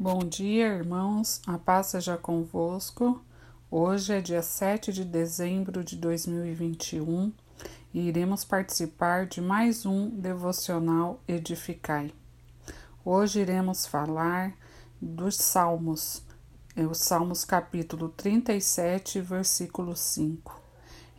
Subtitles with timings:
[0.00, 1.40] Bom dia, irmãos.
[1.46, 3.22] A paz seja convosco.
[3.70, 7.32] Hoje é dia 7 de dezembro de 2021
[7.92, 12.12] e iremos participar de mais um devocional Edificai.
[13.04, 14.52] Hoje iremos falar
[15.00, 16.24] dos Salmos,
[16.74, 20.60] é o Salmos capítulo 37, versículo 5.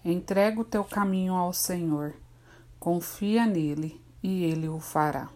[0.03, 2.13] Entrega o teu caminho ao Senhor,
[2.77, 5.29] confia nele e ele o fará.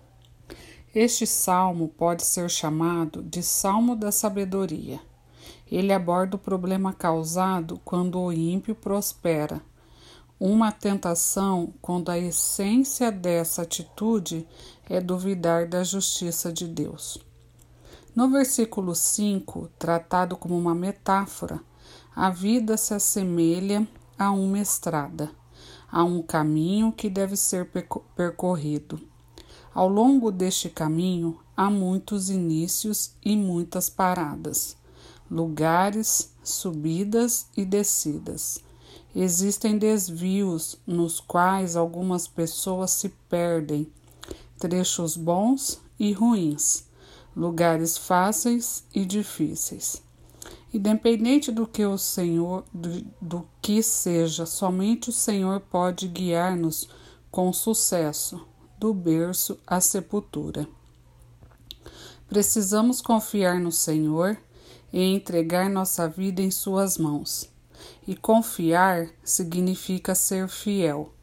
[0.93, 4.99] Este salmo pode ser chamado de Salmo da Sabedoria.
[5.71, 9.61] Ele aborda o problema causado quando o ímpio prospera,
[10.39, 14.47] uma tentação quando a essência dessa atitude
[14.89, 17.19] é duvidar da justiça de Deus.
[18.15, 21.59] No versículo 5, tratado como uma metáfora,
[22.15, 23.87] a vida se assemelha
[24.17, 25.29] a uma estrada,
[25.91, 27.69] a um caminho que deve ser
[28.15, 29.08] percorrido.
[29.73, 34.75] Ao longo deste caminho há muitos inícios e muitas paradas,
[35.29, 38.63] lugares, subidas e descidas.
[39.15, 43.87] Existem desvios nos quais algumas pessoas se perdem,
[44.57, 46.85] trechos bons e ruins,
[47.35, 50.01] lugares fáceis e difíceis.
[50.73, 56.89] Independente do que o Senhor, do, do que seja, somente o Senhor pode guiar-nos
[57.29, 58.48] com sucesso
[58.79, 60.65] do berço à sepultura.
[62.29, 64.37] Precisamos confiar no Senhor
[64.93, 67.49] e entregar nossa vida em Suas mãos.
[68.07, 71.13] E confiar significa ser fiel,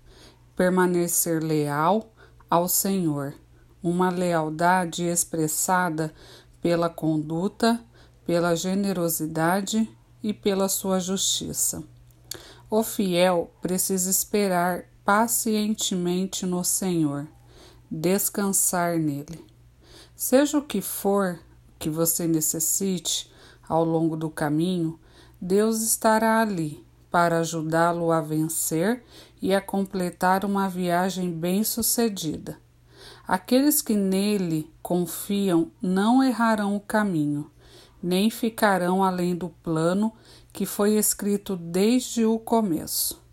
[0.55, 2.13] permanecer leal
[2.49, 3.35] ao Senhor,
[3.83, 6.13] uma lealdade expressada
[6.61, 7.81] pela conduta,
[8.27, 9.89] pela generosidade
[10.23, 11.83] e pela sua justiça.
[12.69, 17.29] O fiel precisa esperar pacientemente no Senhor
[17.91, 19.45] descansar nele.
[20.15, 21.39] Seja o que for
[21.79, 23.31] que você necessite
[23.69, 24.99] ao longo do caminho,
[25.41, 29.03] Deus estará ali para ajudá-lo a vencer
[29.41, 32.59] e a completar uma viagem bem-sucedida.
[33.27, 37.51] Aqueles que nele confiam não errarão o caminho,
[38.03, 40.13] nem ficarão além do plano
[40.53, 43.26] que foi escrito desde o começo.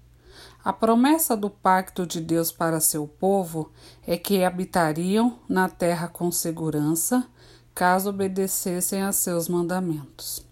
[0.64, 3.70] A promessa do pacto de Deus para seu povo
[4.08, 7.28] é que habitariam na terra com segurança,
[7.76, 10.46] caso obedecessem a seus mandamentos.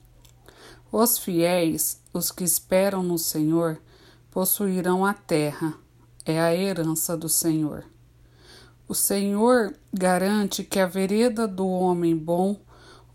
[0.92, 3.82] Os fiéis, os que esperam no Senhor,
[4.30, 5.76] possuirão a terra,
[6.26, 7.86] é a herança do Senhor.
[8.90, 12.60] O Senhor garante que a vereda do homem bom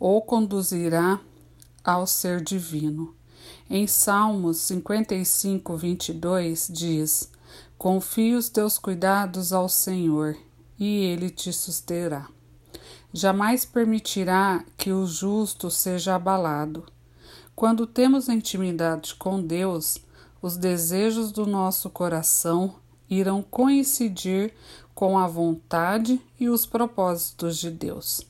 [0.01, 1.21] o conduzirá
[1.85, 3.15] ao ser divino
[3.69, 7.31] em Salmos 55, 22 diz:
[7.77, 10.37] Confie os teus cuidados ao Senhor
[10.79, 12.29] e ele te susterá.
[13.13, 16.85] Jamais permitirá que o justo seja abalado.
[17.55, 19.99] Quando temos intimidade com Deus,
[20.41, 22.77] os desejos do nosso coração
[23.09, 24.53] irão coincidir
[24.95, 28.27] com a vontade e os propósitos de Deus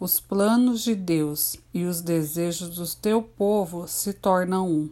[0.00, 4.90] os planos de Deus e os desejos do teu povo se tornam um.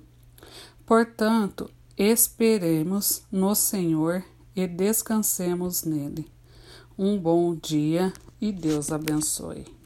[0.84, 4.22] Portanto, esperemos no Senhor
[4.54, 6.30] e descansemos nele.
[6.98, 9.78] Um bom dia e Deus abençoe.